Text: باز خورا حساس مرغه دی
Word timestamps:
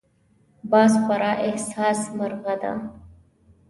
باز 0.71 0.93
خورا 1.05 1.33
حساس 1.43 2.01
مرغه 2.17 2.55
دی 2.61 2.73